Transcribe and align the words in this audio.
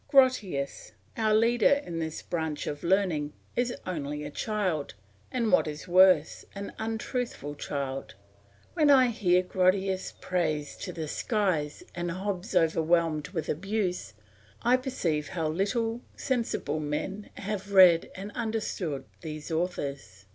Grotius, 0.07 0.93
our 1.15 1.35
leader 1.35 1.79
in 1.85 1.99
this 1.99 2.23
branch 2.23 2.65
of 2.65 2.83
learning, 2.83 3.33
is 3.55 3.71
only 3.85 4.23
a 4.23 4.31
child, 4.31 4.95
and 5.31 5.51
what 5.51 5.67
is 5.67 5.87
worse 5.87 6.43
an 6.55 6.73
untruthful 6.79 7.53
child. 7.53 8.15
When 8.73 8.89
I 8.89 9.09
hear 9.09 9.43
Grotius 9.43 10.13
praised 10.19 10.81
to 10.85 10.91
the 10.91 11.07
skies 11.07 11.83
and 11.93 12.09
Hobbes 12.09 12.55
overwhelmed 12.55 13.27
with 13.27 13.47
abuse, 13.47 14.15
I 14.63 14.75
perceive 14.75 15.27
how 15.29 15.49
little 15.49 16.01
sensible 16.15 16.79
men 16.79 17.29
have 17.35 17.71
read 17.71 18.09
or 18.17 18.31
understood 18.33 19.05
these 19.21 19.51
authors. 19.51 20.25